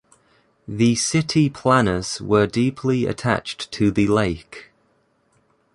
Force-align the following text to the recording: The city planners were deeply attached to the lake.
The 0.67 0.95
city 0.95 1.47
planners 1.51 2.19
were 2.19 2.47
deeply 2.47 3.05
attached 3.05 3.71
to 3.73 3.91
the 3.91 4.07
lake. 4.07 4.71